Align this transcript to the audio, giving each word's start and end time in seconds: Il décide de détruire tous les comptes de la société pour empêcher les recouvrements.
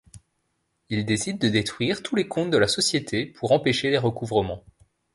Il 0.89 1.05
décide 1.05 1.37
de 1.37 1.47
détruire 1.47 2.01
tous 2.01 2.15
les 2.15 2.27
comptes 2.27 2.49
de 2.49 2.57
la 2.57 2.67
société 2.67 3.27
pour 3.27 3.51
empêcher 3.51 3.91
les 3.91 3.99
recouvrements. 3.99 4.63